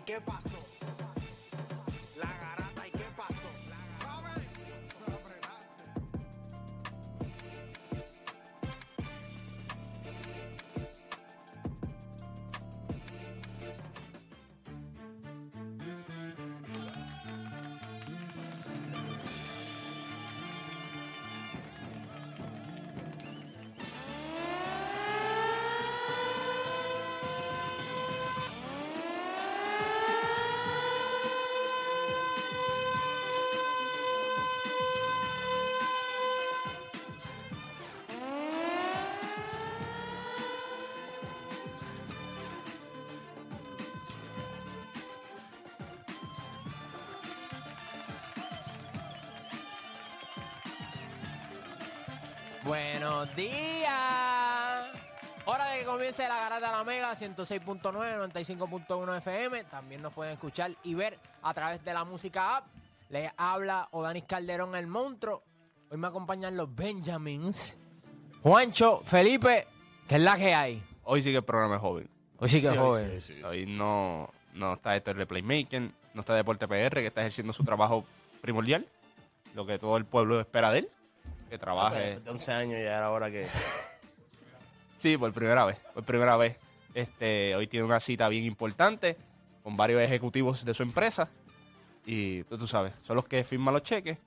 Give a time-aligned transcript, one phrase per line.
[0.00, 0.79] ¿Y qué pasó?
[52.70, 53.90] Buenos días.
[55.44, 57.82] Hora de que comience la garata de la Mega 106.9,
[58.32, 59.64] 95.1 FM.
[59.64, 62.66] También nos pueden escuchar y ver a través de la música app.
[63.08, 65.42] Les habla Odanis Calderón el monstruo.
[65.90, 67.76] Hoy me acompañan los Benjamins.
[68.40, 69.66] Juancho, Felipe,
[70.06, 70.80] que es la que hay.
[71.02, 72.08] Hoy sí que el programa es joven.
[72.38, 73.20] Hoy sí que es Sí, joven.
[73.20, 73.42] sí, sí.
[73.42, 77.64] Hoy no, no está Héctor de Playmaking, no está Deporte PR, que está ejerciendo su
[77.64, 78.04] trabajo
[78.40, 78.86] primordial,
[79.56, 80.90] lo que todo el pueblo espera de él,
[81.50, 81.98] que trabaje.
[81.98, 83.46] Después de 11 años ya era hora que...
[84.96, 86.56] Sí, por primera vez, por primera vez.
[86.92, 89.16] Este, hoy tiene una cita bien importante
[89.62, 91.28] con varios ejecutivos de su empresa
[92.04, 94.18] y pues, tú sabes, son los que firman los cheques.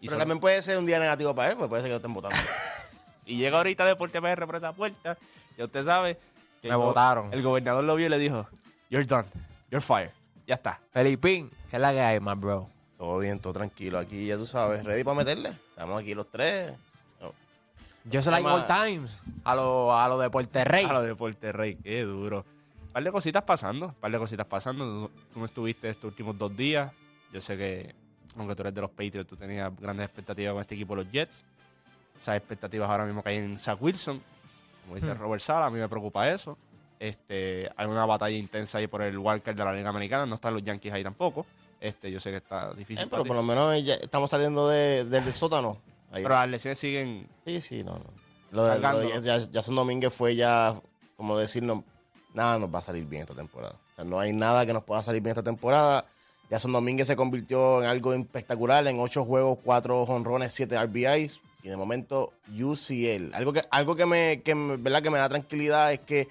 [0.00, 1.92] Y, Pero son- también puede ser un día negativo para él, pues puede ser que
[1.92, 2.36] lo estén votando.
[3.26, 5.16] y llega ahorita Deporte PR por esa puerta,
[5.56, 6.14] y usted sabe
[6.62, 7.32] que Me el go- votaron.
[7.32, 8.48] El gobernador lo vio y le dijo,
[8.90, 9.28] you're done,
[9.70, 10.10] you're fired,
[10.46, 10.80] ya está.
[10.90, 12.68] Felipín, que es la que hay, my bro.
[12.98, 13.98] Todo bien, todo tranquilo.
[13.98, 15.50] Aquí ya tú sabes, ready para meterle.
[15.50, 16.72] Estamos aquí los tres.
[17.20, 17.32] No.
[18.04, 20.84] Yo soy like all times a lo, a lo de Puerto Rey.
[20.84, 22.44] A lo de Rey, qué duro.
[22.82, 25.10] Un par de cositas pasando, un par de cositas pasando.
[25.32, 26.90] Tú, no estuviste estos últimos dos días.
[27.32, 27.94] Yo sé que,
[28.36, 31.44] aunque tú eres de los Patriots, tú tenías grandes expectativas con este equipo, los Jets.
[32.18, 34.20] Esas expectativas ahora mismo caen en Zach Wilson.
[34.82, 35.18] Como dice Hmm.
[35.18, 36.58] Robert Sala, a mí me preocupa eso.
[36.98, 40.26] Este, hay una batalla intensa ahí por el wildcard de la Liga Americana.
[40.26, 41.46] No están los Yankees ahí tampoco.
[41.80, 43.04] Este, yo sé que está difícil.
[43.04, 45.78] Eh, pero por lo menos ya estamos saliendo de- del sótano.
[46.10, 46.22] Ahí.
[46.22, 48.04] Pero las lesiones siguen Sí, sí, no, no.
[48.50, 48.80] Lo de, lo de
[49.10, 49.20] Cargándolo.
[49.20, 50.74] ya, Jason Domínguez fue ya,
[51.16, 51.84] como decirnos,
[52.34, 53.74] nada nos va a salir bien esta temporada.
[53.92, 56.04] O sea, no hay nada que nos pueda salir bien esta temporada.
[56.50, 61.40] Jason Domínguez se convirtió en algo espectacular en ocho juegos, cuatro honrones, siete RBIs.
[61.62, 63.34] Y de momento, UCL.
[63.34, 65.02] Algo que, algo que me, que ¿verdad?
[65.02, 66.26] que me da tranquilidad es que,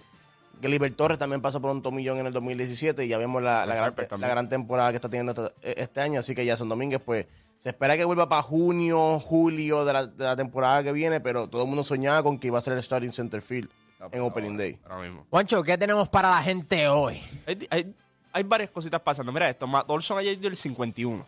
[0.62, 3.66] que Liber Torres también pasó por un tomillón en el 2017 y ya vemos la,
[3.66, 6.20] la gran, la temporada que está teniendo este, este año.
[6.20, 10.24] Así que Jason Domínguez, pues, se espera que vuelva para junio, julio de la, de
[10.24, 12.84] la temporada que viene, pero todo el mundo soñaba con que iba a ser el
[12.84, 13.70] starting center field
[14.12, 14.80] en Opening Day.
[14.88, 15.26] ahora mismo.
[15.30, 17.20] Juancho, ¿qué tenemos para la gente hoy?
[17.46, 17.96] Hay, hay-
[18.34, 19.32] hay varias cositas pasando.
[19.32, 21.26] Mira esto, Matt Olson ayer dio el 51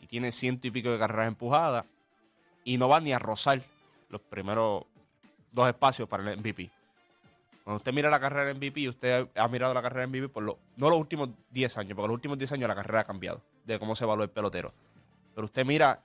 [0.00, 1.84] y tiene ciento y pico de carreras empujadas
[2.64, 3.62] y no va ni a rozar
[4.08, 4.82] los primeros
[5.52, 6.68] dos espacios para el MVP.
[7.64, 10.42] Cuando usted mira la carrera en MVP, usted ha mirado la carrera en MVP por
[10.42, 13.42] lo, no los últimos 10 años, porque los últimos 10 años la carrera ha cambiado
[13.64, 14.72] de cómo se evalúa el pelotero.
[15.34, 16.00] Pero usted mira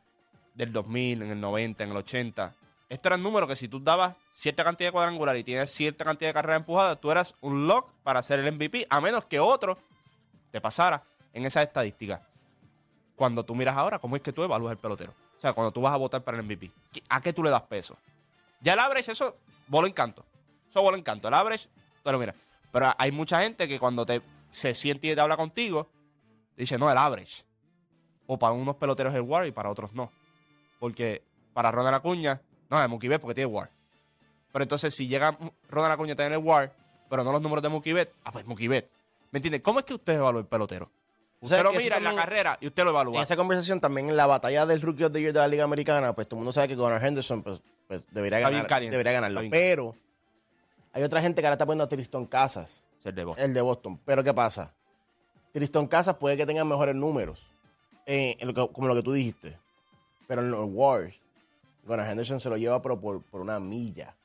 [0.53, 2.53] del 2000, en el 90, en el 80.
[2.87, 6.29] Estos eran números que si tú dabas cierta cantidad de cuadrangular y tienes cierta cantidad
[6.29, 9.77] de carreras empujadas, tú eras un lock para ser el MVP, a menos que otro
[10.51, 11.01] te pasara
[11.33, 12.21] en esas estadísticas.
[13.15, 15.13] Cuando tú miras ahora, ¿cómo es que tú evalúas el pelotero?
[15.37, 17.49] O sea, cuando tú vas a votar para el MVP, ¿qué- ¿a qué tú le
[17.49, 17.97] das peso?
[18.61, 19.35] Ya el average, eso,
[19.67, 20.25] bolo encanto.
[20.75, 21.29] Eso bolo encanto.
[21.29, 21.69] El average,
[22.03, 22.35] tú lo miras.
[22.69, 25.87] Pero hay mucha gente que cuando te, se siente y te habla contigo,
[26.57, 27.45] dice, no, el average.
[28.27, 30.11] O para unos peloteros el WAR y para otros no.
[30.77, 33.71] Porque para Ronald Acuña, no, es Mookie Betts porque tiene WAR.
[34.51, 35.37] Pero entonces si llega
[35.69, 36.73] Ronald Acuña a tener el WAR,
[37.09, 38.89] pero no los números de Mookie Betts, ah, pues Mookie Betts.
[39.31, 39.61] ¿Me entiendes?
[39.61, 40.91] ¿Cómo es que usted evalúa el pelotero?
[41.39, 43.23] Usted ¿Sabes lo mira en la carrera y usted lo En evalúa.
[43.23, 46.11] esa conversación también en la batalla del Rookie of the Year de la Liga Americana,
[46.11, 49.39] pues todo el mundo sabe que Gunnar Henderson pues, pues, debería, ganar, debería ganarlo.
[49.49, 49.95] Pero
[50.95, 53.37] hay otra gente que ahora está poniendo a Tristan Casas, Ser de voz.
[53.37, 53.99] el de Boston.
[54.05, 54.73] Pero ¿qué pasa?
[55.51, 57.39] Tristan Casas puede que tenga mejores números,
[58.05, 59.59] eh, en lo que- como lo que tú dijiste.
[60.27, 61.13] Pero en los Wars,
[61.85, 64.15] Gunnar Henderson se lo lleva pero por, por una milla.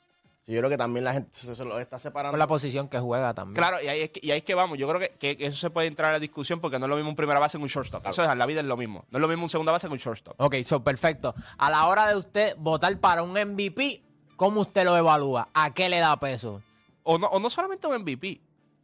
[0.46, 2.32] Sí, yo creo que también la gente se, se lo está separando.
[2.32, 3.56] Por la posición que juega también.
[3.56, 4.78] Claro, y ahí, es que, y ahí es que vamos.
[4.78, 7.10] Yo creo que, eso se puede entrar en la discusión porque no es lo mismo
[7.10, 8.06] un primera base que un shortstop.
[8.06, 9.04] Eso es, la vida es lo mismo.
[9.10, 10.40] No es lo mismo un segunda base que un shortstop.
[10.40, 11.34] Ok, so perfecto.
[11.58, 14.02] A la hora de usted votar para un MVP,
[14.40, 15.48] ¿cómo usted lo evalúa?
[15.52, 16.62] ¿A qué le da peso?
[17.02, 18.40] O no, o no solamente un MVP.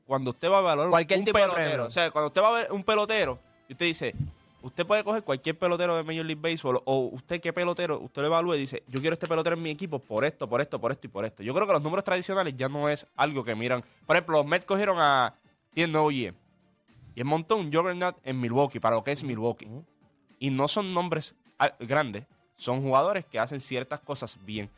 [0.07, 1.69] Cuando usted va a evaluar Cualquier un tipo de pelotero.
[1.69, 1.87] premio.
[1.87, 4.15] O sea, cuando usted va a ver un pelotero y usted dice,
[4.61, 8.29] usted puede coger cualquier pelotero de Major League Baseball o usted qué pelotero, usted lo
[8.29, 10.93] evalúa y dice, yo quiero este pelotero en mi equipo por esto, por esto, por
[10.93, 11.43] esto y por esto.
[11.43, 13.83] Yo creo que los números tradicionales ya no es algo que miran.
[14.05, 15.33] Por ejemplo, los Mets cogieron a...
[15.73, 16.35] Tienen nuevo GM.
[17.15, 19.69] Y él montó un juggernaut en Milwaukee, para lo que es Milwaukee.
[20.39, 21.35] Y no son nombres
[21.81, 22.25] grandes,
[22.57, 24.71] son jugadores que hacen ciertas cosas bien.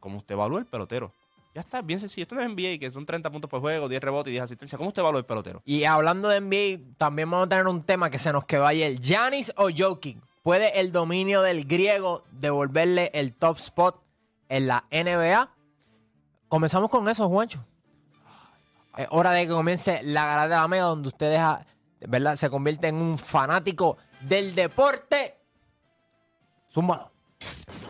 [0.00, 1.12] Como usted evalúa el pelotero.
[1.54, 2.24] Ya está, bien sencillo.
[2.24, 4.76] Esto no es NBA, que son 30 puntos por juego, 10 rebotes y 10 asistencias.
[4.76, 5.62] ¿Cómo usted evalúa el pelotero?
[5.64, 9.00] Y hablando de NBA, también vamos a tener un tema que se nos quedó ayer.
[9.00, 10.18] Giannis o Jokic.
[10.42, 14.02] ¿Puede el dominio del griego devolverle el top spot
[14.48, 15.50] en la NBA?
[16.48, 17.64] Comenzamos con eso, Juancho.
[18.96, 21.66] Es hora de que comience la garata de la mega, donde usted deja,
[22.00, 22.36] ¿verdad?
[22.36, 25.38] Se convierte en un fanático del deporte.
[26.70, 27.10] Zúmbalo.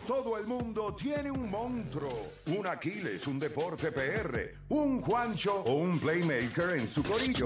[0.07, 5.99] Todo el mundo tiene un monstruo, un Aquiles, un deporte PR, un Juancho o un
[5.99, 7.45] playmaker en su corillo.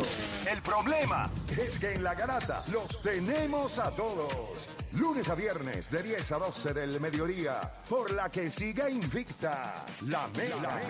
[0.50, 4.68] El problema es que en la garata los tenemos a todos.
[4.94, 10.28] Lunes a viernes de 10 a 12 del mediodía, por la que siga invicta la
[10.36, 10.82] mega.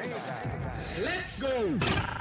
[1.03, 1.49] ¡Let's go!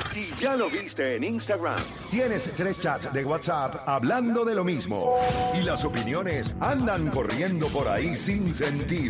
[0.04, 1.80] Si ya lo viste en Instagram,
[2.10, 5.16] tienes tres chats de WhatsApp hablando de lo mismo
[5.54, 9.09] y las opiniones andan corriendo por ahí sin sentido,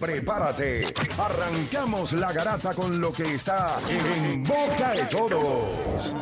[0.00, 0.86] prepárate.
[1.18, 6.14] Arrancamos la garata con lo que está en boca de todos.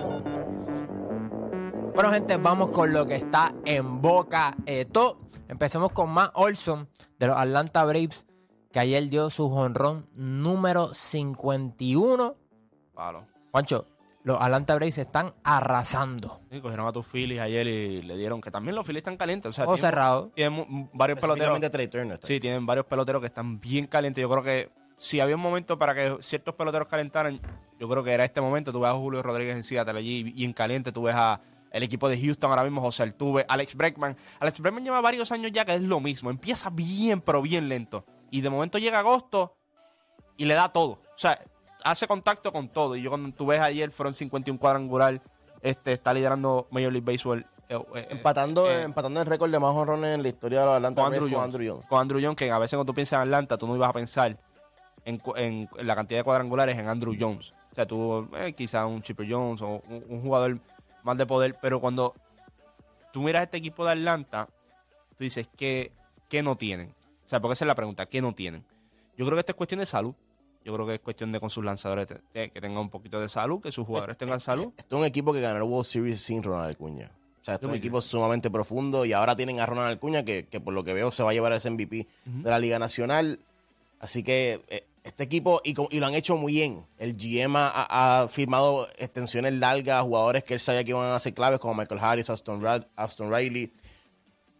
[1.94, 5.18] Bueno, gente, vamos con lo que está en boca de todo.
[5.48, 6.88] Empecemos con Matt Olson
[7.18, 8.26] de los Atlanta Braves,
[8.72, 12.36] que ayer dio su jonrón número 51.
[12.94, 13.26] Palo.
[13.50, 13.86] Juancho,
[14.24, 16.40] los Atlanta Braves están arrasando.
[16.50, 19.48] Sí, cogieron a tus Phillies ayer y le dieron que también los Phillies están calientes.
[19.50, 20.30] O sea, tienen- cerrado.
[20.34, 21.54] Tienen varios peloteros.
[22.28, 24.22] Sí, tienen varios peloteros que están bien calientes.
[24.22, 27.40] Yo creo que si había un momento para que ciertos peloteros calentaran,
[27.80, 28.72] yo creo que era este momento.
[28.72, 30.92] Tú ves a Julio Rodríguez en Seattle allí bien caliente.
[30.92, 31.40] Tú ves a
[31.72, 34.14] el equipo de Houston ahora mismo, José Altuve, Alex Breckman.
[34.40, 36.30] Alex Breckman lleva varios años ya que es lo mismo.
[36.30, 38.04] Empieza bien, pero bien lento.
[38.30, 39.56] Y de momento llega agosto
[40.36, 40.92] y le da todo.
[40.92, 41.42] O sea,
[41.84, 42.96] hace contacto con todo.
[42.96, 45.20] Y yo cuando tú ves ayer fueron 51 cuadrangular,
[45.60, 47.46] este, está liderando Major League Baseball.
[47.68, 50.74] eh, eh, Empatando, eh, empatando el récord de más honrones en la historia de los
[50.76, 51.86] Atlanta con Andrew, con Jones, Andrew Jones.
[51.88, 53.92] Con Andrew Jones, que a veces cuando tú piensas en Atlanta, tú no ibas a
[53.92, 54.36] pensar
[55.04, 57.54] en, en la cantidad de cuadrangulares en Andrew Jones.
[57.72, 60.58] O sea, tú, quizás un Chipper Jones o un, un jugador
[61.02, 62.14] más de poder, pero cuando
[63.12, 64.48] tú miras este equipo de Atlanta,
[65.16, 65.92] tú dices, ¿qué,
[66.28, 66.94] qué no tienen?
[67.24, 68.64] O sea, porque esa es la pregunta, ¿qué no tienen?
[69.16, 70.14] Yo creo que esto es cuestión de salud.
[70.64, 73.60] Yo creo que es cuestión de con sus lanzadores que tengan un poquito de salud,
[73.60, 74.72] que sus jugadores tengan salud.
[74.76, 77.10] Esto es un equipo que ganó el World Series sin Ronald Acuña.
[77.40, 80.60] O sea, es un equipo sumamente profundo y ahora tienen a Ronald Acuña que, que
[80.60, 83.40] por lo que veo se va a llevar ese MVP de la Liga Nacional.
[83.98, 86.84] Así que eh, este equipo, y, lo han hecho muy bien.
[86.98, 91.34] El GM ha, firmado extensiones largas a jugadores que él sabía que iban a ser
[91.34, 92.62] claves, como Michael Harris, Aston,
[92.94, 93.72] Aston Riley.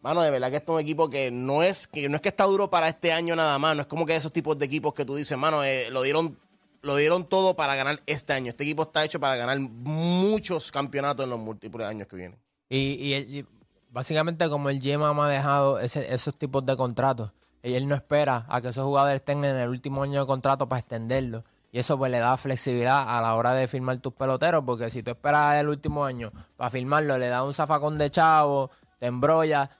[0.02, 2.28] Mano, de verdad que esto es un equipo que no es que no es que
[2.28, 3.76] está duro para este año nada más.
[3.76, 6.36] No es como que esos tipos de equipos que tú dices, mano, eh, lo dieron
[6.82, 8.50] lo dieron todo para ganar este año.
[8.50, 12.38] Este equipo está hecho para ganar muchos campeonatos en los múltiples años que vienen.
[12.68, 13.46] Y, y
[13.90, 17.30] básicamente como el GM ha manejado ese- esos tipos de contratos,
[17.62, 20.68] y él no espera a que esos jugadores estén en el último año de contrato
[20.68, 21.44] para extenderlo.
[21.70, 25.04] Y eso pues le da flexibilidad a la hora de firmar tus peloteros, porque si
[25.04, 29.70] tú esperas el último año para firmarlo, le da un zafacón de chavo, te embrolla,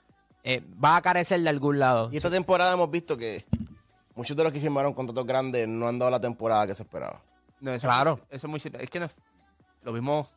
[0.43, 2.09] eh, va a carecer de algún lado.
[2.11, 3.45] Y esta temporada hemos visto que
[4.15, 7.21] muchos de los que firmaron contratos grandes no han dado la temporada que se esperaba.
[7.61, 8.13] No, eso Claro.
[8.13, 8.79] Es, muy- eso es muy cierto.
[8.79, 9.17] Es que no es-
[9.83, 10.29] lo vimos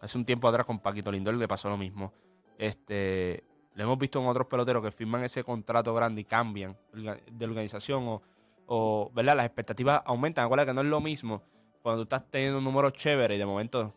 [0.00, 2.12] hace un tiempo atrás con Paquito Lindor, le pasó lo mismo.
[2.58, 3.42] Este,
[3.74, 8.06] lo hemos visto en otros peloteros que firman ese contrato grande y cambian de organización
[8.08, 8.22] o,
[8.66, 9.36] o, ¿verdad?
[9.36, 10.44] Las expectativas aumentan.
[10.44, 11.42] Acuérdate que no es lo mismo
[11.82, 13.94] cuando tú estás teniendo un número chévere y de momento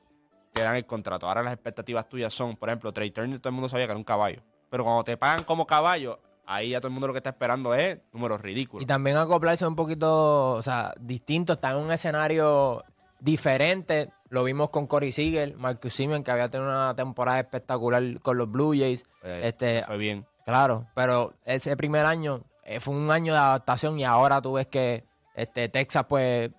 [0.54, 1.28] te dan el contrato.
[1.28, 3.98] Ahora las expectativas tuyas son, por ejemplo, Trey Turner, todo el mundo sabía que era
[3.98, 4.42] un caballo.
[4.72, 7.76] Pero cuando te pagan como caballo, ahí ya todo el mundo lo que está esperando
[7.76, 8.82] es números ridículos.
[8.82, 12.84] Y también acoplarse un poquito, o sea, distinto, está en un escenario
[13.20, 14.10] diferente.
[14.30, 18.50] Lo vimos con Corey Seager, Marcus Simeon, que había tenido una temporada espectacular con los
[18.50, 19.04] Blue Jays.
[19.24, 20.26] Eh, este, fue bien.
[20.46, 24.68] Claro, pero ese primer año eh, fue un año de adaptación y ahora tú ves
[24.68, 25.04] que
[25.36, 26.50] este, Texas pues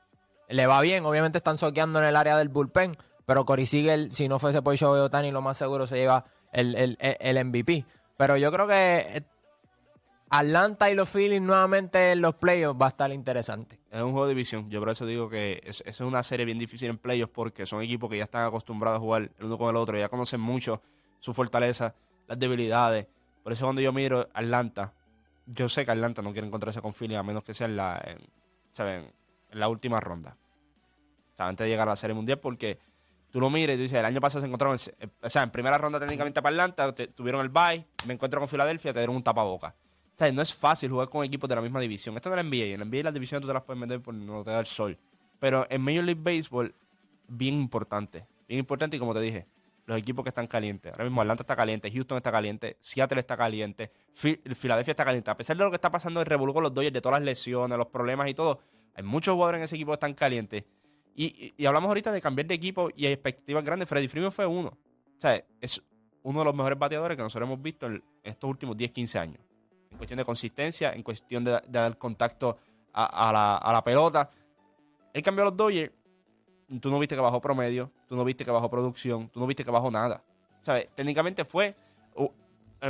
[0.51, 1.07] le va bien.
[1.07, 4.75] Obviamente están soqueando en el área del bullpen, pero Corey Seager, si no fuese por
[4.75, 7.87] Shohei Otani, lo más seguro se lleva el, el, el MVP.
[8.17, 9.23] Pero yo creo que eh,
[10.31, 13.81] Atlanta y los Phillies nuevamente en los playoffs va a estar interesante.
[13.91, 14.71] Es un juego de división.
[14.71, 17.83] Yo por eso digo que es, es una serie bien difícil en playoffs porque son
[17.83, 20.81] equipos que ya están acostumbrados a jugar el uno con el otro, ya conocen mucho
[21.19, 21.95] su fortaleza,
[22.27, 23.07] las debilidades.
[23.43, 24.95] Por eso cuando yo miro Atlanta,
[25.47, 28.03] yo sé que Atlanta no quiere encontrarse con Philly a menos que sea en la,
[28.05, 28.19] en,
[28.71, 29.13] ¿saben?
[29.51, 30.37] en la última ronda.
[31.39, 32.79] O antes de llegar a la serie mundial porque
[33.33, 35.51] tú lo miras y tú dices, el año pasado se encontraron, en- o sea, en
[35.51, 39.17] primera ronda técnicamente para Atlanta, te- tuvieron el bye, me encuentro con Filadelfia, te dieron
[39.17, 39.75] un tapaboca.
[40.15, 42.15] O sea, no es fácil jugar con equipos de la misma división.
[42.15, 42.75] Esto no es la NBA.
[42.75, 44.67] En la NBA las divisiones tú te las puedes meter por no te da el
[44.67, 44.97] sol.
[45.41, 46.73] Pero en Major League Baseball,
[47.27, 48.27] bien importante.
[48.47, 49.47] Bien importante y como te dije,
[49.87, 50.93] los equipos que están calientes.
[50.93, 55.31] Ahora mismo Atlanta está caliente, Houston está caliente, Seattle está caliente, Fi- Filadelfia está caliente.
[55.31, 57.25] A pesar de lo que está pasando en Revolú con los Dodgers, de todas las
[57.27, 58.61] lesiones, los problemas y todo,
[58.95, 60.65] hay muchos jugadores en ese equipo que están calientes.
[61.15, 63.89] Y, y- hablamos ahorita de cambiar de equipo y hay expectativas grandes.
[63.89, 64.69] Freddy Freeman fue uno.
[64.69, 65.83] O sea, es
[66.23, 69.39] uno de los mejores bateadores que nosotros hemos visto en, estos últimos 10, 15 años.
[69.91, 72.57] En cuestión de consistencia, en cuestión de, dar contacto
[72.93, 74.31] a, la, a la pelota.
[75.13, 75.93] Él cambió a los Dodgers.
[76.81, 79.63] Tú no viste que bajó promedio, tú no viste que bajó producción, tú no viste
[79.63, 80.25] que bajó nada.
[80.63, 80.89] ¿Sabes?
[80.95, 81.77] Técnicamente fue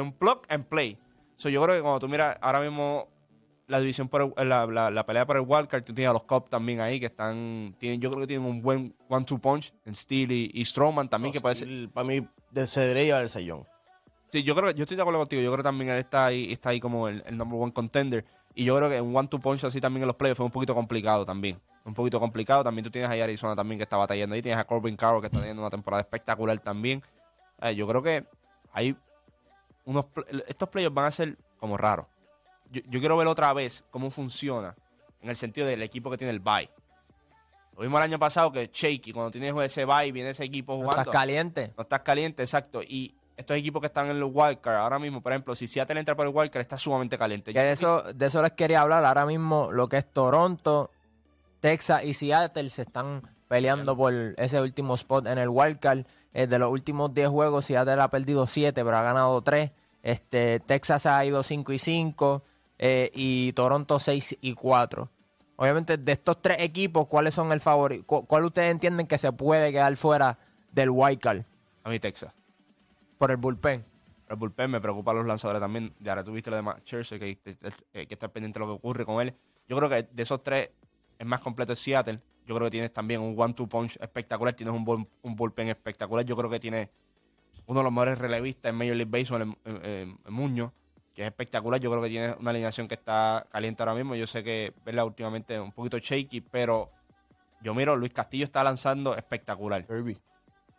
[0.00, 0.96] un plug and play.
[1.36, 3.08] So, yo creo que cuando tú miras ahora mismo
[3.68, 6.24] la división por el- la, la- la pelea por el wildcard, tú tienes a los
[6.24, 9.94] Cubs también ahí que están, tienen, yo creo que tienen un buen one-two punch en
[9.94, 13.28] Steele y, y Strowman también, que puede ser, Para mí, de- se debería llevar el
[13.28, 13.66] sellón.
[14.30, 15.42] Sí, yo creo que yo estoy de acuerdo contigo.
[15.42, 18.24] Yo creo que también él está ahí, está ahí como el, el number one contender.
[18.54, 20.52] Y yo creo que un one two punch así también en los playoffs fue un
[20.52, 21.60] poquito complicado también.
[21.84, 22.64] Un poquito complicado.
[22.64, 24.40] También tú tienes a Arizona también que está batallando ahí.
[24.40, 27.02] Tienes a Corbin Carroll que está teniendo una temporada espectacular también.
[27.60, 28.24] Eh, yo creo que
[28.72, 28.96] hay
[29.84, 30.06] unos
[30.48, 32.06] estos playoffs van a ser como raros.
[32.72, 34.74] Yo, yo quiero ver otra vez cómo funciona
[35.20, 36.68] en el sentido del equipo que tiene el bye.
[37.76, 40.78] Lo vimos el año pasado que Shaky, cuando tienes ese bye, viene ese equipo No
[40.80, 41.00] jugando.
[41.02, 41.72] estás caliente.
[41.76, 42.82] No estás caliente, exacto.
[42.82, 46.14] Y estos equipos que están en el wildcard, ahora mismo, por ejemplo, si Seattle entra
[46.14, 47.52] por el wildcard, está sumamente caliente.
[47.52, 49.04] De eso, de eso les quería hablar.
[49.04, 50.90] Ahora mismo lo que es Toronto,
[51.60, 56.04] Texas y Seattle se están peleando por ese último spot en el wildcard.
[56.34, 59.70] Eh, de los últimos 10 juegos, Seattle ha perdido 7, pero ha ganado 3.
[60.02, 62.42] Este, Texas ha ido 5 y 5
[62.78, 65.08] eh, y Toronto 6 y 4.
[65.56, 68.04] Obviamente, de estos tres equipos, ¿cuáles son el favorito?
[68.06, 70.38] ¿Cu- ¿Cuál ustedes entienden que se puede quedar fuera
[70.72, 71.42] del wildcard
[71.84, 72.32] A mí Texas.
[73.18, 73.84] por el bullpen?
[74.28, 75.92] El bullpen me preocupa a los lanzadores también.
[76.02, 78.76] Y ahora tuviste lo de Matt Scherzer, que, que, que, está pendiente de lo que
[78.78, 79.34] ocurre con él.
[79.68, 80.70] Yo creo que de esos tres,
[81.18, 82.18] el más completo es Seattle.
[82.46, 84.54] Yo creo que tienes también un one-two punch espectacular.
[84.54, 86.24] Tienes un, bull- un bullpen espectacular.
[86.24, 86.88] Yo creo que tienes
[87.66, 90.72] uno de los mejores relevistas en Major League Baseball, en- en- en Muñoz,
[91.14, 91.80] que es espectacular.
[91.80, 94.14] Yo creo que tiene una alineación que está caliente ahora mismo.
[94.14, 96.90] Yo sé que verla últimamente un poquito shaky, pero
[97.62, 99.86] yo miro, Luis Castillo está lanzando espectacular.
[99.86, 100.18] Kirby.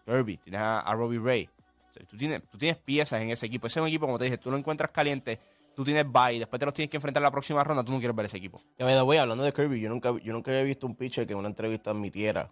[0.06, 1.50] Kirby, tienes a, a Robbie Ray.
[1.90, 3.68] O sea, tú, tienes, tú tienes piezas en ese equipo.
[3.68, 5.40] Ese es un equipo, como te dije, tú lo encuentras caliente,
[5.76, 8.00] tú tienes bye, después te los tienes que enfrentar en la próxima ronda, tú no
[8.00, 8.62] quieres ver ese equipo.
[8.78, 11.34] Que me voy hablando de Kirby, yo nunca, yo nunca había visto un pitcher que
[11.34, 12.52] en una entrevista admitiera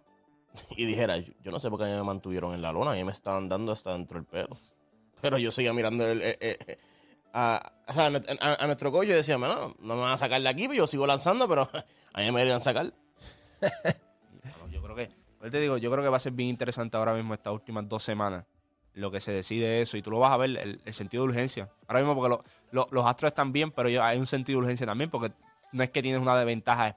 [0.76, 3.04] y dijera, yo, yo no sé por qué me mantuvieron en la lona, a mí
[3.04, 4.56] me estaban dando hasta dentro del pelo.
[5.20, 6.78] Pero yo seguía mirando el, eh,
[7.32, 10.40] a, a, nuestro- a- a nuestro coach y decía, no, no me van a sacar
[10.40, 11.62] de aquí, pues yo sigo lanzando, pero
[12.12, 12.92] a mí me deberían sacar.
[13.60, 15.10] Bueno, yo creo que,
[15.42, 17.88] yo te digo, yo creo que va a ser bien interesante ahora mismo estas últimas
[17.88, 18.44] dos semanas
[18.94, 21.30] lo que se decide eso y tú lo vas a ver, el, el sentido de
[21.30, 21.70] urgencia.
[21.88, 24.86] Ahora mismo porque lo- lo- los astros están bien, pero hay un sentido de urgencia
[24.86, 25.32] también porque
[25.72, 26.94] no es que tienes una desventaja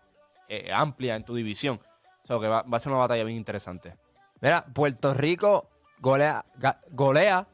[0.50, 1.80] eh, amplia en tu división.
[2.24, 3.96] O sea, que va, va a ser una batalla bien interesante.
[4.42, 6.44] Mira, Puerto Rico golea,
[6.92, 7.48] golea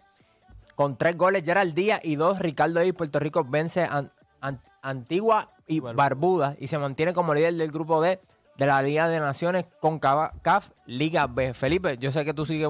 [0.76, 4.10] con tres goles Gerald Díaz y dos Ricardo y Puerto Rico vence a
[4.42, 8.20] An- Antigua y Barbuda y se mantiene como líder del grupo D
[8.58, 11.54] de la Liga de Naciones con CAF Liga B.
[11.54, 12.70] Felipe, yo sé que tú sigues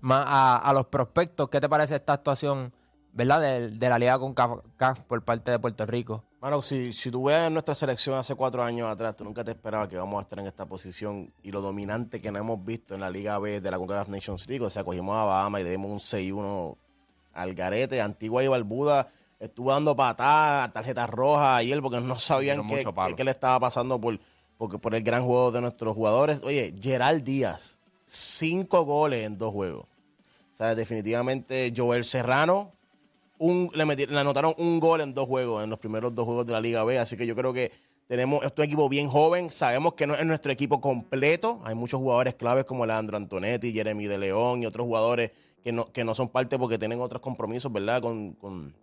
[0.00, 1.48] más a, a los prospectos.
[1.48, 2.72] ¿Qué te parece esta actuación,
[3.12, 6.24] verdad, de, de la Liga con CAF, CAF por parte de Puerto Rico?
[6.40, 9.88] Mano, si, si tú ves nuestra selección hace cuatro años atrás, tú nunca te esperabas
[9.88, 13.00] que vamos a estar en esta posición y lo dominante que no hemos visto en
[13.00, 14.64] la Liga B de la CONCACAF Nations League.
[14.64, 16.76] O sea, cogimos a Bahama y le dimos un 6-1
[17.38, 18.00] al garete.
[18.00, 19.08] Antigua y Barbuda
[19.40, 24.00] estuvo dando patadas, tarjetas rojas ayer porque no sabían qué, qué- qué le estaba pasando
[24.00, 24.18] por,
[24.56, 26.40] porque, por el gran juego de nuestros jugadores.
[26.42, 29.84] Oye, Gerald Díaz, cinco goles en dos juegos.
[30.54, 32.72] O sea, definitivamente Joel Serrano,
[33.38, 36.44] un, le, meti- le anotaron un gol en dos juegos, en los primeros dos juegos
[36.46, 36.98] de la Liga B.
[36.98, 37.70] Así que yo creo que
[38.08, 39.50] tenemos este equipo bien joven.
[39.52, 41.60] Sabemos que no es nuestro equipo completo.
[41.64, 45.30] Hay muchos jugadores claves como Leandro Antonetti, Jeremy de León y otros jugadores
[45.64, 48.00] que no, que no son parte porque tienen otros compromisos, ¿verdad?
[48.00, 48.74] Con, con,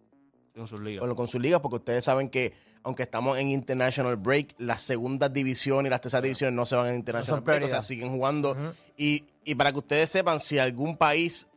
[0.56, 1.02] En sus ligas.
[1.02, 2.54] con, con sus ligas, porque ustedes saben que
[2.84, 6.90] aunque estamos en International Break, las segundas divisiones y las terceras divisiones no se van
[6.90, 8.56] en International Break, o sea, siguen jugando.
[8.96, 11.48] y, y para que ustedes sepan, si algún país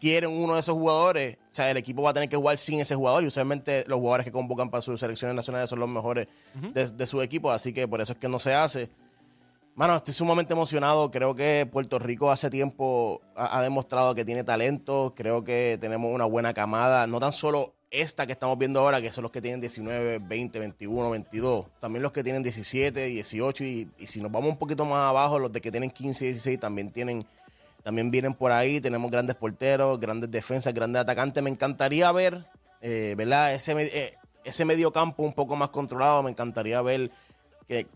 [0.00, 2.80] quiere uno de esos jugadores, o sea, el equipo va a tener que jugar sin
[2.80, 6.26] ese jugador y usualmente los jugadores que convocan para sus selecciones nacionales son los mejores
[6.72, 8.88] de, de su equipo, así que por eso es que no se hace.
[9.74, 11.10] Mano, estoy sumamente emocionado.
[11.10, 15.14] Creo que Puerto Rico hace tiempo ha, demostrado que tiene talento.
[15.16, 17.06] Creo que tenemos una buena camada.
[17.06, 20.58] No tan solo esta que estamos viendo ahora, que son los que tienen 19, 20,
[20.58, 21.66] 21, 22.
[21.80, 23.64] También los que tienen 17, 18.
[23.64, 26.90] Y, si nos vamos un poquito más abajo, los de que tienen 15, 16 también
[26.92, 27.24] tienen.
[27.82, 28.80] También vienen por ahí.
[28.80, 31.42] Tenemos grandes porteros, grandes defensas, grandes atacantes.
[31.42, 32.44] Me encantaría ver,
[32.82, 33.54] eh, ¿verdad?
[33.54, 34.12] Eh,
[34.44, 36.22] ese medio campo un poco más controlado.
[36.22, 37.10] Me encantaría ver
[37.66, 37.86] que,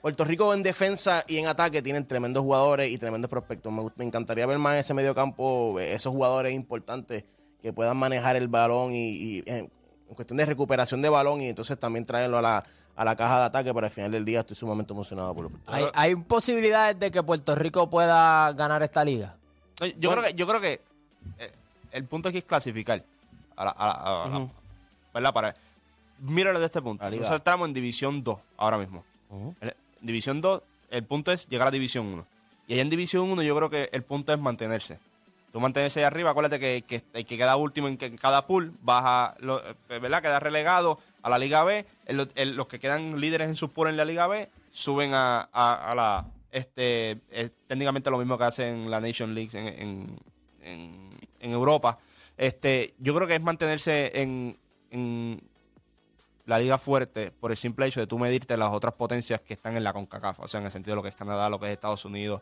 [0.00, 3.72] Puerto Rico en defensa y en ataque tienen tremendos jugadores y tremendos prospectos.
[3.72, 7.24] Me, me encantaría ver más en ese medio campo eh, esos jugadores importantes
[7.62, 9.68] que puedan manejar el balón y, y, eh,
[10.08, 12.64] en cuestión de recuperación de balón y entonces también traerlo a la,
[12.96, 13.74] a la caja de ataque.
[13.74, 17.22] Pero al final del día estoy sumamente emocionado por lo ¿Hay, hay posibilidades de que
[17.22, 19.36] Puerto Rico pueda ganar esta liga?
[19.80, 20.22] Yo, Bueno.
[20.22, 20.80] creo que, yo creo que
[21.38, 21.52] eh,
[21.92, 23.04] el punto aquí es clasificar.
[23.56, 24.50] A la- a la- a la- Ujú.
[25.14, 25.32] ¿Verdad?
[25.32, 25.54] Para,
[26.20, 27.04] míralo de este punto.
[27.04, 29.04] Nosotros estamos en División 2 ahora mismo.
[29.60, 32.26] En División 2, el punto es llegar a División 1.
[32.66, 34.98] Y allá en División 1 yo creo que el punto es mantenerse.
[35.52, 39.34] Tú mantenerse ahí arriba, acuérdate que, que que queda último en que- cada pool baja,
[39.40, 40.20] eh, ¿verdad?
[40.22, 41.86] Queda relegado a la Liga B.
[42.08, 46.26] Los que quedan líderes en sus pool en la Liga B suben a, a- la...
[46.52, 50.18] Este, es técnicamente lo mismo que hacen la Nation League en, en-
[50.62, 51.98] en- en Europa.
[52.36, 54.56] Este, yo creo que es mantenerse en,
[54.90, 55.40] en
[56.48, 59.76] la liga fuerte por el simple hecho de tú medirte las otras potencias que están
[59.76, 61.66] en la CONCACAF, o sea, en el sentido de lo que es Canadá, lo que
[61.66, 62.40] es Estados Unidos,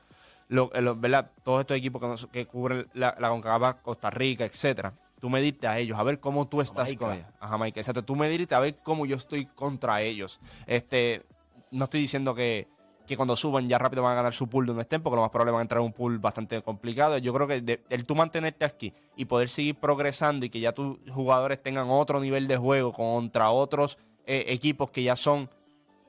[0.48, 1.30] lo, eh, lo- ¿verdad?
[1.42, 4.94] todos estos equipos que, nos- que cubren la, la CONCACAF, Costa Rica, etcétera.
[5.20, 7.04] Tú medirte a ellos, a ver cómo tú estás Jamaica.
[7.04, 7.26] con ellos.
[7.40, 8.04] A Jamaica, exacto.
[8.04, 10.40] Tú medirte a ver cómo yo estoy contra ellos.
[10.66, 11.24] Este,
[11.72, 12.68] no estoy diciendo que,
[13.06, 15.30] que cuando suban ya rápido van a ganar su pool donde estén, porque lo más
[15.30, 17.18] probable van a entrar en un pool bastante complicado.
[17.18, 20.72] Yo creo que de- el tú mantenerte aquí y poder seguir progresando y que ya
[20.72, 25.48] tus jugadores tengan otro nivel de juego contra otros eh, equipos que ya son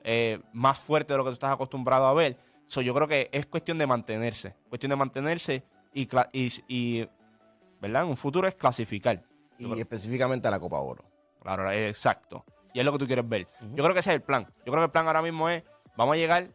[0.04, 2.36] eh, más fuertes de lo que tú estás acostumbrado a ver.
[2.66, 4.54] So, yo creo que es cuestión de mantenerse.
[4.68, 5.62] Cuestión de mantenerse
[5.94, 7.08] y, cla- y, y,
[7.80, 8.02] ¿verdad?
[8.02, 9.22] En un futuro es clasificar.
[9.58, 11.04] Y específicamente a la Copa Oro.
[11.42, 12.44] Claro, exacto.
[12.74, 13.46] Y es lo que tú quieres ver.
[13.74, 14.44] Yo creo que ese es el plan.
[14.64, 15.62] Yo creo que el plan ahora mismo es,
[15.96, 16.50] vamos a llegar,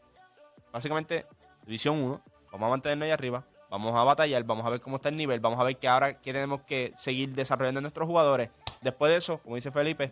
[0.74, 1.26] básicamente,
[1.66, 5.08] División 1, vamos a mantenernos ahí arriba, vamos a batallar, vamos a ver cómo está
[5.10, 8.50] el nivel, vamos a ver que ahora que tenemos que seguir desarrollando nuestros jugadores.
[8.82, 10.12] Después de eso, como dice Felipe,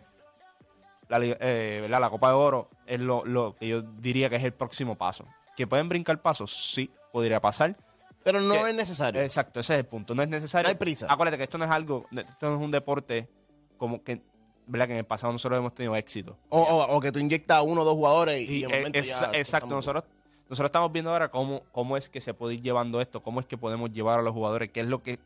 [1.08, 4.52] la, eh, la Copa de Oro es lo, lo que yo diría que es el
[4.54, 5.26] próximo paso.
[5.56, 6.50] ¿Que pueden brincar pasos?
[6.72, 7.76] Sí, podría pasar.
[8.24, 9.20] Pero no Que- es necesario.
[9.20, 10.14] Exacto, ese es el punto.
[10.14, 10.64] No es necesario.
[10.64, 11.06] No hay prisa.
[11.10, 13.28] Acuérdate que esto no es algo, esto no es un deporte
[13.76, 14.22] como que,
[14.66, 14.86] ¿verdad?
[14.86, 16.38] Que en el pasado nosotros hemos tenido éxito.
[16.48, 18.98] O, o- o que tú inyectas a uno o dos jugadores y, Y, de momento
[18.98, 20.04] exa- ya exacto, nosotros,
[20.52, 23.46] nosotros estamos viendo ahora cómo, cómo es que se puede ir llevando esto, cómo es
[23.46, 25.18] que podemos llevar a los jugadores, qué es lo que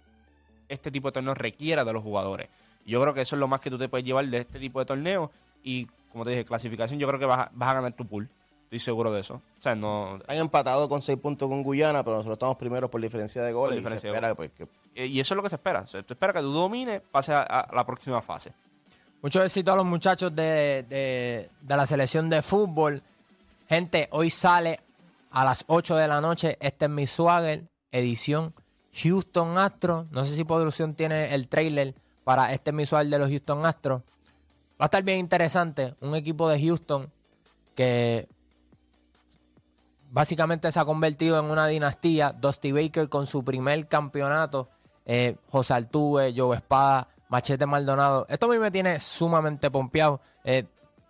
[0.69, 2.49] este tipo de torneos requiera de los jugadores.
[2.87, 4.79] Yo creo que eso es lo más que tú te puedes llevar de este tipo
[4.79, 5.31] de torneos
[5.65, 8.29] y, como te dije, clasificación, yo creo que vas a, vas a ganar tu pool.
[8.65, 9.35] Estoy seguro de eso.
[9.35, 10.21] O sea, no...
[10.29, 13.75] Han empatado con seis puntos con Guyana, pero nosotros estamos primeros por diferencia de goles.
[13.75, 14.51] y se diferencia de espera pues,
[14.95, 15.81] que Y eso es lo que se espera.
[15.81, 18.53] O sea, tú esperas que tú domines, pase a, a la próxima fase.
[19.23, 23.03] Mucho éxito a los muchachos de, de- de la selección de fútbol.
[23.69, 24.81] Gente, hoy sale
[25.37, 26.57] a las 8 de la noche.
[26.63, 28.55] Este es mi Swagger, edición
[28.95, 30.11] Houston Astros.
[30.11, 31.95] No sé si producción tiene el trailer
[32.25, 34.01] para este es mi Swagger de los Houston Astros.
[34.81, 35.95] Va a estar bien interesante.
[36.01, 37.13] Un equipo de Houston
[37.75, 38.27] que
[40.11, 42.33] básicamente se ha convertido en una dinastía.
[42.33, 44.71] Dusty Baker con su primer campeonato.
[45.05, 48.25] Eh, José Altuve, Joe Espada, Machete Maldonado.
[48.31, 50.23] Esto a mí me tiene sumamente pompeado.
[50.45, 50.65] Eh,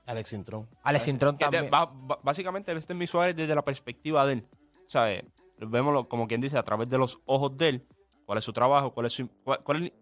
[0.07, 0.69] Alex Intrón.
[0.83, 1.69] Alex Intrón también.
[1.71, 4.47] ba- ba- básicamente, este es mi Suárez desde la perspectiva de él.
[4.87, 5.25] ¿Sabes?
[5.59, 7.87] Vemoslo como quien dice, a través de los ojos de él,
[8.25, 9.92] cuál es su trabajo, cuál es su, cuál- cuál es-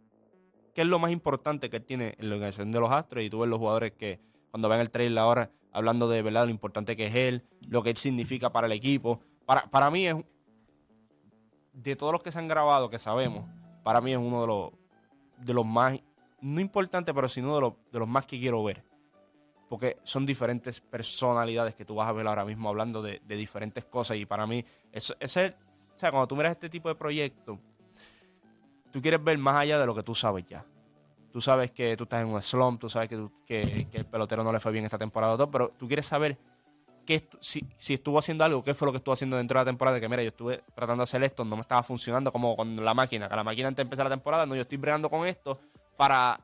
[0.75, 3.25] qué es lo más importante que él tiene en la organización de los Astros.
[3.25, 6.51] Y tú ves los jugadores que, cuando ven el trailer ahora, hablando de verdad lo
[6.51, 9.21] importante que es él, lo que él significa para el equipo.
[9.47, 10.17] Para, para mí es,
[11.73, 13.49] de todos los que se han grabado, que sabemos,
[13.83, 14.71] para mí es uno de los,
[15.39, 15.99] de los más,
[16.41, 18.85] no importantes, pero sino de los, de los más que quiero ver
[19.69, 24.17] porque son diferentes personalidades que tú vas a ver ahora mismo hablando de, diferentes cosas
[24.17, 25.55] y para mí eso, ese es-
[25.95, 27.59] o sea, cuando tú miras este tipo de proyectos,
[28.91, 30.65] tú quieres ver más allá de lo que tú sabes ya.
[31.33, 34.45] Tú sabes que tú estás en un slump, tú sabes que, que, que el pelotero
[34.45, 36.39] no le fue bien esta temporada, todo, pero tú quieres saber
[37.05, 39.65] qué estu- si, si estuvo haciendo algo, qué fue lo que estuvo haciendo dentro de
[39.65, 42.55] la temporada, que mira, yo estuve tratando de hacer esto, no me estaba funcionando como
[42.57, 45.11] con la máquina, que la máquina antes de empezar la temporada, no, yo estoy bregando
[45.11, 45.61] con esto
[45.97, 46.39] para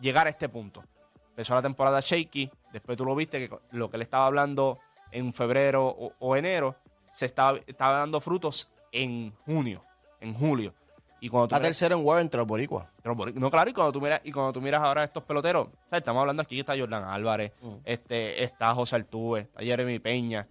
[0.00, 0.82] llegar a este punto.
[1.30, 4.78] Empezó la temporada shaky, después tú lo viste que lo que le estaba hablando
[5.10, 6.76] en febrero o, o enero
[7.10, 9.84] se estaba, estaba dando frutos en junio,
[10.20, 10.74] en julio.
[11.20, 12.88] Y cuando Está miras- tercero en War entre los boricuas.
[13.04, 16.00] no, claro, y cuando tú miras, y cuando tú miras ahora a estos peloteros, ¿sabes?
[16.00, 17.52] estamos hablando aquí, está Jordan Álvarez,
[17.84, 20.48] este, está José Altuve, está Jeremy Peña.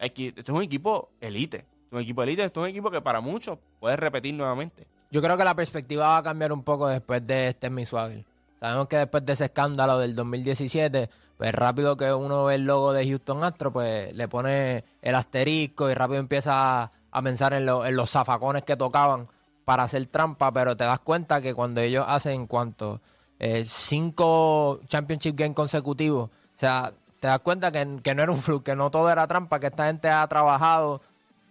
[0.00, 1.58] Aquí, este es un equipo elite.
[1.58, 4.86] Este es un equipo elite, este es un equipo que para muchos puedes repetir nuevamente.
[5.10, 7.84] Yo creo que la perspectiva va a cambiar un poco después de este es mi
[7.84, 8.24] Swagger.
[8.60, 12.92] Sabemos que después de ese escándalo del 2017, pues rápido que uno ve el logo
[12.92, 17.84] de Houston Astro, pues le pone el asterisco y rápido empieza a, pensar en, lo-
[17.86, 19.28] en los zafacones que tocaban
[19.64, 23.00] para hacer trampa, pero te das cuenta que cuando ellos hacen cuanto
[23.38, 28.38] eh, cinco Championship Games consecutivos, o sea, te das cuenta que, que no era un
[28.38, 31.00] fluke, que no todo era trampa, que esta gente ha trabajado,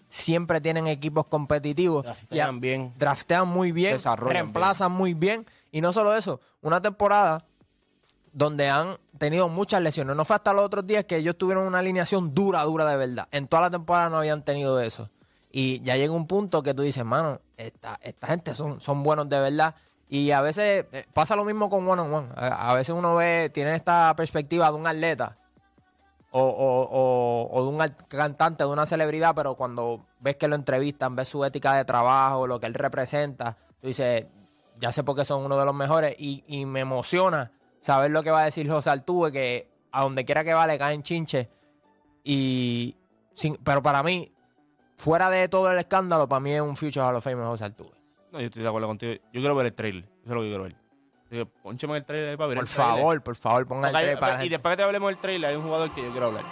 [0.09, 2.03] siempre tienen equipos competitivos.
[2.05, 2.93] Draftean Y a- bien.
[2.97, 5.45] Draftean muy bien, reemplazan muy bien.
[5.71, 7.43] Y no solo eso, una temporada
[8.33, 10.15] donde han tenido muchas lesiones.
[10.15, 13.27] No fue hasta los otros días que ellos tuvieron una alineación dura, dura de verdad.
[13.31, 15.09] En toda la temporada no habían tenido eso.
[15.51, 19.29] Y ya llega un punto que tú dices, mano, esta, esta gente son, son buenos
[19.29, 19.75] de verdad.
[20.09, 22.27] Y a veces eh, pasa lo mismo con One on One.
[22.35, 25.37] A, veces uno ve, tiene esta perspectiva de un atleta
[26.31, 30.55] o, o- o- o de un cantante, de una celebridad, pero cuando ves que lo
[30.55, 34.25] entrevistan, ves su ética de trabajo, lo que él representa, tú dices,
[34.79, 37.51] ya sé por qué son uno de los mejores y, y me emociona
[37.83, 40.77] saber lo que va a decir José Altuve, que a donde quiera que va le
[40.79, 41.49] caen chinche.
[42.23, 42.95] Y
[43.33, 44.31] sin- pero para mí,
[44.97, 47.91] fuera de todo el escándalo, para mí es un future Hall of Famer José Altuve.
[48.31, 49.13] No, yo estoy de acuerdo contigo.
[49.33, 50.03] Yo quiero ver el trailer.
[50.05, 50.75] Eso es lo que quiero ver.
[51.27, 52.95] Así que poncheme el trailer ahí para ver Por el trailer.
[52.95, 54.49] favor, por favor, pongan el trailer para y gente.
[54.51, 56.45] después que te hablemos del trailer, hay un jugador que yo quiero hablar.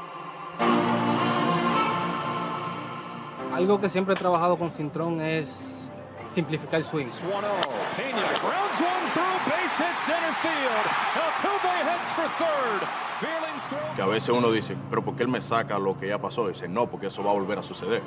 [3.54, 5.71] Algo que siempre he trabajado con Cintrón es
[6.34, 7.08] simplificar el swing.
[7.08, 7.12] 1-0.
[7.98, 10.86] Pena grounds one through, base hit center field.
[11.16, 12.88] Altuve heads for third.
[13.20, 13.96] Feelings throw.
[13.96, 16.48] que a veces uno dice, pero ¿por qué él me saca lo que ya pasó?
[16.48, 18.02] Dice, no, porque eso va a volver a suceder.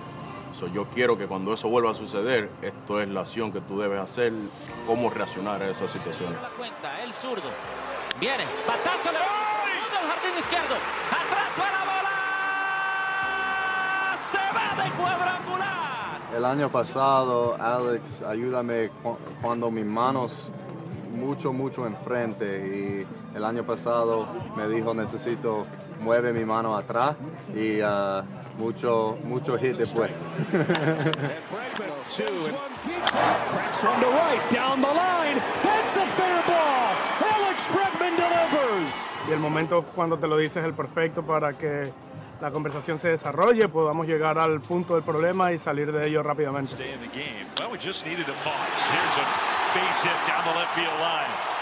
[0.59, 3.81] So, yo quiero que cuando eso vuelva a suceder, esto es la acción que tú
[3.81, 4.33] debes hacer,
[4.87, 6.39] cómo reaccionar a esas situaciones.
[6.57, 7.51] cuenta, el zurdo.
[8.21, 9.25] Viene, batazo le va
[10.01, 10.77] al jardín izquierdo.
[11.11, 12.11] Atrás para la bola.
[14.31, 15.64] Se va de cuadrangular.
[16.37, 20.51] El año pasado, Alex, ayúdame cu- cuando mis manos
[21.13, 25.65] mucho, mucho enfrente y el año pasado me dijo necesito
[26.01, 27.15] mueve mi mano atrás
[27.55, 28.25] y ah,
[28.59, 30.11] mucho, mucho hit después.
[39.29, 41.91] Y el momento cuando te lo dices es el perfecto para que
[42.41, 46.75] la conversación se desarrolle, podamos llegar al punto del problema y salir de ello rápidamente.
[46.75, 47.47] Stay in the game.
[47.59, 48.55] Well, we just needed a pause.
[48.91, 49.27] Here's a
[49.75, 51.55] base hit down the left field line.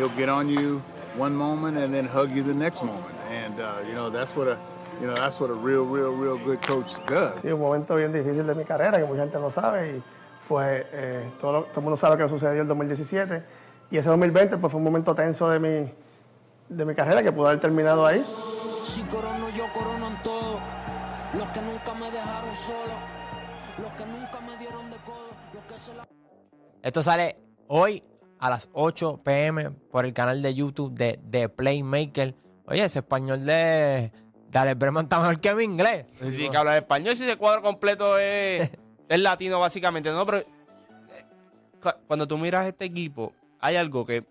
[0.00, 0.80] he'll get on you
[1.16, 3.14] one moment and then hug you the next moment.
[3.30, 4.56] And uh, you know that's what a
[5.00, 7.40] you know that's what a real, real, real good coach does.
[7.40, 10.02] Sí, un momento bien difícil de mi carrera que mucha gente no sabe y
[10.48, 13.42] pues eh, todo, todo el mundo sabe lo que sucedió en el 2017
[13.90, 15.92] y ese 2020 pues fue un momento tenso de mi,
[16.68, 18.24] de mi carrera que pudo haber terminado ahí.
[18.84, 20.60] Si corono yo coronan todo.
[21.36, 22.94] Los que nunca me dejaron solo.
[23.82, 25.30] Los que nunca me dieron de codo.
[25.54, 26.06] Los que se la
[26.82, 27.36] Esto sale
[27.68, 28.02] hoy
[28.38, 32.34] a las 8 pm por el canal de YouTube de The Playmaker.
[32.66, 34.12] Oye, ese español de,
[34.54, 36.06] Alex Breman está mejor que mi inglés.
[36.12, 38.70] Sí, que hablar español si ese cuadro completo es,
[39.08, 40.10] es latino, básicamente.
[40.10, 40.46] No, pero eh,
[41.82, 44.24] cu- cuando tú miras este equipo, hay algo que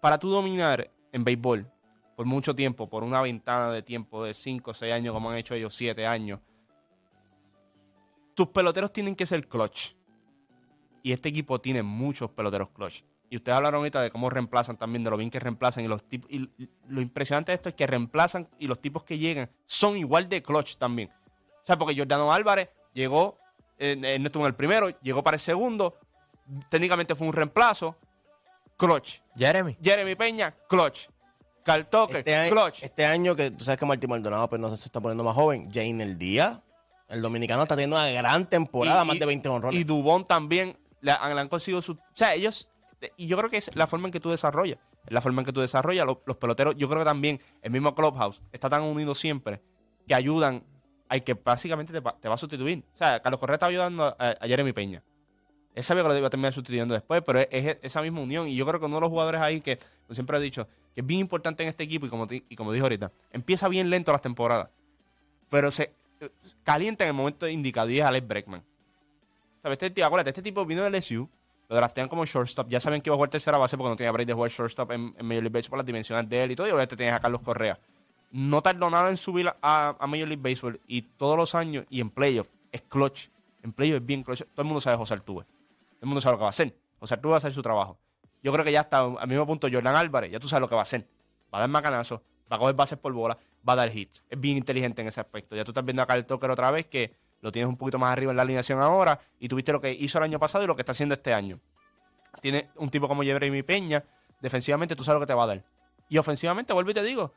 [0.00, 1.70] para tú dominar en béisbol
[2.18, 5.36] por mucho tiempo, por una ventana de tiempo de 5 o 6 años, como han
[5.36, 6.40] hecho ellos 7 años,
[8.34, 9.92] tus peloteros tienen que ser clutch.
[11.04, 13.04] Y este equipo tiene muchos peloteros clutch.
[13.30, 15.84] Y ustedes hablaron ahorita de cómo reemplazan también, de lo bien que reemplazan.
[15.84, 16.50] Y, los tipos, y
[16.88, 20.42] lo impresionante de esto es que reemplazan y los tipos que llegan son igual de
[20.42, 21.10] clutch también.
[21.62, 23.38] O sea, porque Jordano Álvarez llegó,
[23.78, 25.94] eh, eh, no estuvo en el primero, llegó para el segundo.
[26.68, 27.96] Técnicamente fue un reemplazo.
[28.76, 29.20] Clutch.
[29.36, 29.76] Jeremy.
[29.80, 31.10] Jeremy Peña, clutch.
[31.68, 32.82] Carl Tucker, Este año, clutch.
[32.82, 35.68] este año que tú sabes que Martín Maldonado pues, no se está poniendo más joven.
[35.72, 36.62] Jane el Día,
[37.08, 39.80] el dominicano está teniendo una gran temporada, Y- más y- de 20 honrones.
[39.80, 41.92] Y Dubón también le han, le han conseguido su.
[41.92, 42.70] O sea, ellos.
[43.16, 44.78] Y yo creo que es la forma en que tú desarrollas.
[45.06, 46.04] Es la forma en que tú desarrollas.
[46.06, 49.62] Los, los peloteros, yo creo que también el mismo Clubhouse está tan unido siempre
[50.06, 50.64] que ayudan
[51.08, 52.84] al que básicamente te, va- te va a sustituir.
[52.92, 55.02] O sea, Carlos Correa está ayudando a, a Jeremy Peña.
[55.78, 58.48] Él sabía que lo iba a terminar sustituyendo después, pero es, es esa misma unión.
[58.48, 61.02] Y yo creo que uno de los jugadores ahí que yo siempre he dicho que
[61.02, 64.10] es bien importante en este equipo, y como, y como dije ahorita, empieza bien lento
[64.10, 64.70] las temporadas,
[65.48, 65.92] pero se
[66.64, 68.64] calienta en el momento indicado y es Alex Breckman.
[69.62, 69.78] ¿Sabes?
[69.80, 71.28] Este, acuérdate, este tipo vino del LSU,
[71.68, 72.68] lo draftean como shortstop.
[72.68, 74.90] Ya saben que iba a jugar tercera base porque no tenía break de jugar shortstop
[74.90, 76.66] en, Major League Baseball las dimensiones de él y todo.
[76.66, 77.78] Y obviamente tienes a Carlos Correa.
[78.32, 82.00] No tardó nada en subir a, a Major League Baseball y todos los años y
[82.00, 83.28] en playoff es clutch.
[83.62, 84.40] En playoff es bien clutch.
[84.40, 85.44] Todo el mundo sabe José Altuve.
[86.00, 86.76] El mundo sabe lo que va a hacer.
[87.00, 87.98] José Altuve va a hacer su trabajo.
[88.42, 90.30] Yo creo que ya está al mismo punto Jordan Álvarez.
[90.30, 91.06] Ya tú sabes lo que va a hacer.
[91.52, 93.36] Va a dar macanazo, va a coger bases por bola,
[93.68, 94.22] va a dar hits.
[94.28, 95.56] Es bien inteligente en ese aspecto.
[95.56, 98.12] Ya tú estás viendo a Carl Tucker otra vez que lo tienes un poquito más
[98.12, 100.76] arriba en la alineación ahora y tuviste lo que hizo el año pasado y lo
[100.76, 101.58] que está haciendo este año.
[102.40, 104.04] Tiene un tipo como Jeremy Peña,
[104.40, 105.64] defensivamente tú sabes lo que te va a dar.
[106.08, 107.32] Y ofensivamente, vuelvo y te digo,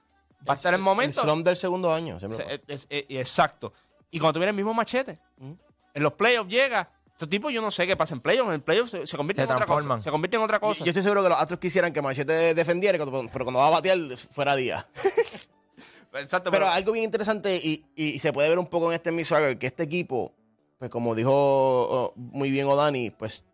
[0.48, 1.22] va a estar el el momento.
[1.22, 2.20] slump del segundo año.
[2.20, 2.62] siempre Se- pasa.
[2.68, 3.74] es- es- exacto.
[4.12, 6.90] Y cuando tuviera el mismo machete, en los playoffs llega.
[7.22, 8.52] Estos tipos yo no sé qué pasa en playoffs.
[8.52, 9.68] En playoffs se, se convierte Se en otra cosa.
[9.68, 10.02] transforman.
[10.02, 10.80] Se convierte en otra cosa.
[10.80, 13.70] Yo, yo estoy seguro que los Astros quisieran que Machete defendiera, pero cuando va a
[13.70, 14.84] batear fuera día.
[16.14, 19.12] Exacto, Pero pero, algo bien interesante y, y se puede ver un poco en este
[19.12, 20.34] Miss Swagger, que este equipo,
[20.80, 23.46] pues como dijo oh, muy bien Odani, pues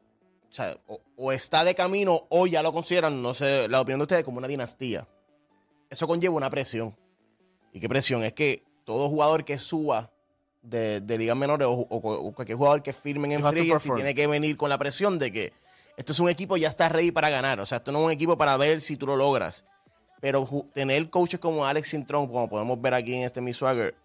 [0.49, 3.99] o, sea, o- o está de camino o ya lo consideran, no sé, la opinión
[3.99, 5.08] de ustedes, como una dinastía.
[5.89, 6.95] Eso conlleva una presión.
[7.73, 8.23] ¿Y qué presión?
[8.23, 10.12] Es que todo jugador que suba
[10.69, 11.86] de, de ligas menores o, o-
[12.27, 13.95] o cualquier jugador que firmen en free perform.
[13.97, 15.53] tiene que venir con la presión de que
[15.97, 17.60] esto es un equipo ya está ready para ganar.
[17.60, 19.65] O sea, esto no es un equipo para ver si tú lo logras.
[20.19, 23.95] Pero tener coaches como Alex Sintrón, como podemos ver aquí en este Miss Swagger,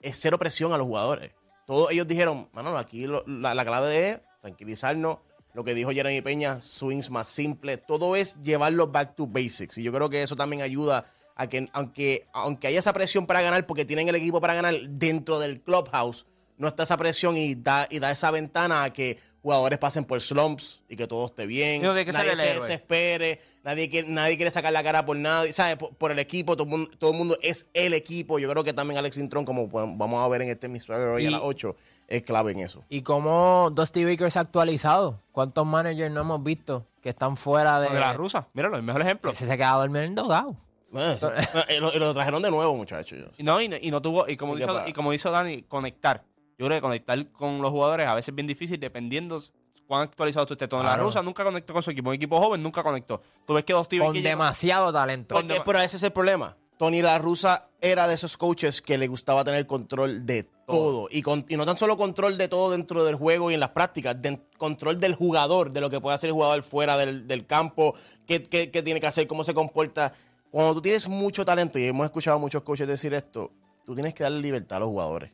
[0.00, 1.30] es cero presión a los jugadores.
[1.66, 5.18] Todos ellos dijeron, mano, aquí lo- la, la clave es tranquilizarnos.
[5.54, 7.80] Lo que dijo Jeremy Peña, swings más simples.
[7.86, 9.78] Todo es llevarlo back to basics.
[9.78, 11.04] Y yo creo que eso también ayuda
[11.36, 14.74] a que, aunque, aunque haya esa presión para ganar, porque tienen el equipo para ganar
[14.88, 19.18] dentro del clubhouse, no está esa presión y da, y da esa ventana a que
[19.42, 21.82] jugadores pasen por slumps y que todo esté bien.
[21.82, 25.76] Que nadie se desespere, nadie quiere, nadie quiere sacar la cara por nadie, ¿sabes?
[25.76, 28.38] Por, por el equipo, todo el, mundo, todo el mundo es el equipo.
[28.38, 31.26] Yo creo que también Alex Intron, como podemos- vamos a ver en este Swagger hoy
[31.26, 32.84] a las 8, es clave en eso.
[32.88, 35.20] ¿Y cómo Dusty Baker se ha actualizado?
[35.32, 39.02] ¿Cuántos managers no hemos visto que están fuera de, de la rusa, míralo, el mejor
[39.02, 39.30] ejemplo.
[39.30, 40.56] Ese se ha quedado dormido en el dogado.
[40.94, 41.30] Bueno, eso-
[41.76, 43.18] y lo, y lo trajeron de nuevo, muchachos.
[43.36, 46.24] Y No, y no, y no tuvo, y como, y como hizo Dani, conectar.
[46.56, 49.40] Yo creo que conectar con los jugadores a veces es bien difícil dependiendo
[49.88, 50.68] cuán actualizado tú estés.
[50.68, 51.02] Toda la Claro.
[51.04, 52.10] rusa nunca conectó con su equipo.
[52.10, 53.20] Un equipo joven nunca conectó.
[53.44, 55.34] Tú ves que dos Con demasiado talento.
[55.34, 56.56] Porque, pero ese es el problema.
[56.78, 61.06] Tony La Rusa era de esos coaches que le gustaba tener control de todo.
[61.10, 63.68] Y, con- y no tan solo control de todo dentro del juego y en las
[63.70, 67.46] prácticas, de- control del jugador, de lo que puede hacer el jugador fuera del, del
[67.46, 67.94] campo,
[68.26, 70.12] qué, qué- qué tiene que hacer, cómo se comporta.
[70.54, 73.50] Cuando tú tienes mucho talento, y hemos escuchado a muchos coaches decir esto,
[73.84, 75.32] tú tienes que darle libertad a los jugadores.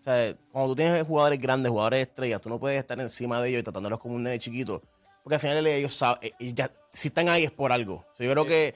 [0.00, 3.50] O sea, cuando tú tienes jugadores grandes, jugadores estrellas, tú no puedes estar encima de
[3.50, 4.80] ellos y tratándolos como un nene chiquito.
[5.22, 7.96] Porque al final ellos saben, eh, ya, si están ahí es por algo.
[7.96, 8.74] O sea, yo creo que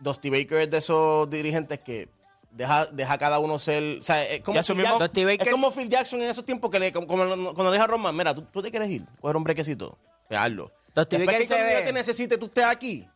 [0.00, 2.08] Dusty Baker es de esos dirigentes que
[2.50, 3.98] deja, deja a cada uno ser.
[4.00, 6.80] O sea, es como, Phil Jack- Baker- es como Phil Jackson en esos tiempos que
[6.80, 9.36] le, como, como cuando le dijo a Roman, mira, tú, tú te quieres ir, coger
[9.36, 9.96] un brequecito,
[10.28, 10.72] pegarlo.
[10.94, 13.06] Dusty Después Baker que se ve- te necesite, tú estés aquí.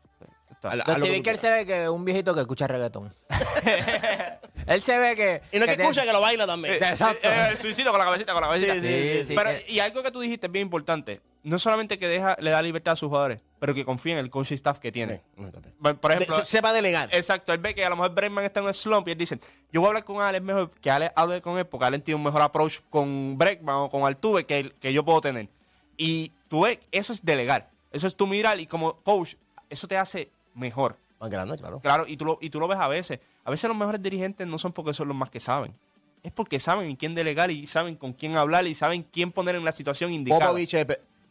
[0.69, 1.41] Haz- haz lo Dusty que tú Baker quieras.
[1.41, 3.15] se ve que es un viejito que escucha reggaetón.
[4.67, 5.43] Él se ve que...
[5.53, 6.75] Y no es que tiene- escucha, que lo baila también.
[6.75, 7.29] Exacto.
[7.29, 8.75] Eh, el suicidio con la cabecita, con la cabecita.
[8.75, 11.21] Sí, sí, sí, Pero, y algo que tú dijiste es bien importante.
[11.43, 14.31] No solamente que deja, le da libertad a sus jugadores, pero que confía en el
[14.31, 15.21] coaching staff que tiene.
[15.83, 17.09] Por por ejemplo, De- se- sepa delegar.
[17.13, 19.39] Exacto, él ve que a lo mejor Bregman está en un slump y él dice,
[19.73, 22.17] yo voy a hablar con Alex mejor, que Alex hable con él, porque Alex tiene
[22.17, 25.49] un mejor approach con Bregman o con Altuve que, el- que yo puedo tener.
[25.97, 27.69] Y tú ves, eso es delegar.
[27.91, 29.35] Eso es tú mirar y como coach,
[29.69, 30.97] eso te hace mejor.
[31.21, 31.81] Más grande, claro.
[31.81, 33.21] Claro, y tú, lo, y tú lo ves a veces.
[33.45, 35.75] A veces los mejores dirigentes no son porque son los más que saben.
[36.23, 39.57] Es porque saben en quién delegar y saben con quién hablar y saben quién poner
[39.57, 40.47] en la situación indicada.
[40.47, 40.75] Popovich,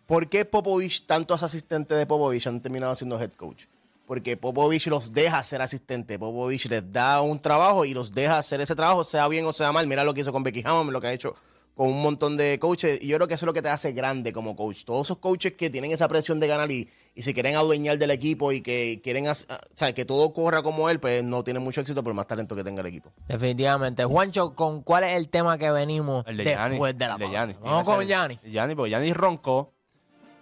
[0.05, 3.65] ¿por qué Popovich, tantos asistentes de Popovich han terminado siendo head coach?
[4.05, 6.19] Porque Popovich los deja ser asistente.
[6.19, 9.71] Popovich les da un trabajo y los deja hacer ese trabajo, sea bien o sea
[9.71, 9.87] mal.
[9.87, 11.35] Mira lo que hizo con Becky Hammond, lo que ha hecho
[11.75, 13.01] con un montón de coaches.
[13.01, 14.83] Y yo creo que eso es lo que te hace grande como coach.
[14.83, 18.11] Todos esos coaches que tienen esa presión de ganar y, y se quieren adueñar del
[18.11, 21.63] equipo y que quieren hacer- o sea, que todo corra como él, pues no tienen
[21.63, 23.11] mucho éxito por más talento que tenga el equipo.
[23.27, 24.03] Definitivamente.
[24.05, 26.69] Juancho, ¿con cuál es el tema que venimos El de Gianni.
[26.71, 27.37] después de la el de pausa?
[27.39, 27.53] Gianni.
[27.61, 28.39] Vamos Tiene con Gianni.
[28.45, 29.71] Gianni, porque Gianni roncó.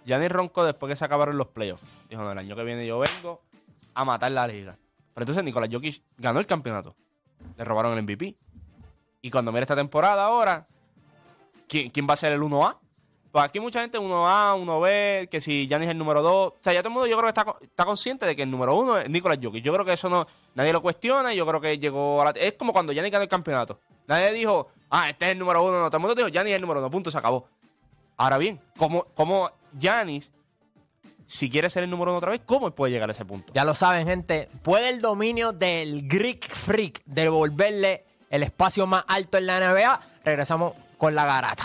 [0.06, 1.82] Gianni roncó después que se acabaron los playoffs.
[2.08, 3.40] Dijo, no, el año que viene yo vengo
[3.94, 4.76] a matar la liga.
[5.14, 6.96] Pero entonces Nicolás Jokic ganó el campeonato.
[7.56, 8.34] Le robaron el MVP.
[9.22, 10.66] Y cuando mira esta temporada ahora,
[11.92, 12.76] ¿quién, va a ser el 1A?
[13.32, 16.32] Pues aquí mucha gente 1A, 1B, que si Gianni es el número 2.
[16.34, 18.42] O sea, ya todo el mundo yo creo que está, co- está consciente de que
[18.42, 19.62] el número 1 es Nicolás Jokic.
[19.62, 21.32] Yo creo que eso no, nadie lo cuestiona.
[21.32, 22.30] Yo creo que llegó a la...
[22.32, 23.78] Es como cuando Gianni ganó el campeonato.
[24.08, 25.70] Nadie dijo, ah, este es el número 1.
[25.80, 26.90] No, todo el mundo dijo, Gianni es el número 1.
[26.90, 27.46] Punto, se acabó.
[28.16, 30.32] Ahora bien, como, Giannis,
[31.24, 33.52] si quiere ser el número 1 otra vez, ¿cómo puede llegar a ese punto?
[33.54, 34.48] Ya lo saben, gente.
[34.62, 40.00] Puede el dominio del Greek Freak de volverle el espacio más alto en la NBA.
[40.24, 41.64] Regresamos con la garata.